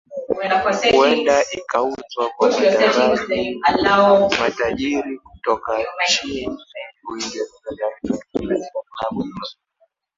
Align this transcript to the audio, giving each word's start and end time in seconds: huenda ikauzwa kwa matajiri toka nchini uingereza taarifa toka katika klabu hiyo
huenda 0.93 1.41
ikauzwa 1.51 2.29
kwa 2.37 4.29
matajiri 4.39 5.19
toka 5.43 5.77
nchini 6.07 6.57
uingereza 7.11 7.51
taarifa 7.77 8.25
toka 8.33 8.47
katika 8.47 8.79
klabu 8.95 9.21
hiyo 9.23 9.35